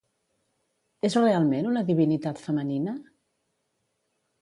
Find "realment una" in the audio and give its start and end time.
1.19-1.85